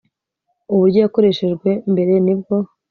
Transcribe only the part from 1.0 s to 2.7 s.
yakoreshejwe mbere nibwo